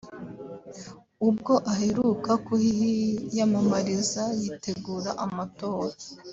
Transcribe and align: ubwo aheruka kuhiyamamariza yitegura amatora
ubwo 1.27 1.53
aheruka 1.71 2.31
kuhiyamamariza 2.45 4.23
yitegura 4.41 5.11
amatora 5.25 5.95